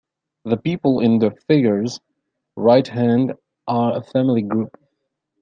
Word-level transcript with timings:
The 0.45 0.57
people 0.57 0.99
in 1.01 1.19
the 1.19 1.29
figure's 1.47 1.99
right 2.55 2.87
hand 2.87 3.35
are 3.67 3.97
a 3.97 4.01
family 4.01 4.41
group. 4.41 4.75